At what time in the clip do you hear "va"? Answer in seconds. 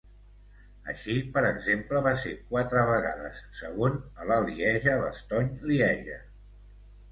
2.07-2.13